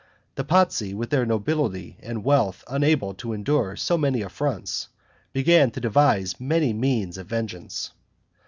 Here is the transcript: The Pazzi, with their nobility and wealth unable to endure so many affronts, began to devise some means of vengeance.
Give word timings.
The 0.33 0.43
Pazzi, 0.43 0.95
with 0.95 1.11
their 1.11 1.27
nobility 1.27 1.95
and 2.01 2.23
wealth 2.23 2.63
unable 2.67 3.13
to 3.13 3.33
endure 3.33 3.75
so 3.75 3.99
many 3.99 4.23
affronts, 4.23 4.87
began 5.31 5.69
to 5.69 5.79
devise 5.79 6.31
some 6.39 6.79
means 6.79 7.19
of 7.19 7.27
vengeance. 7.27 7.91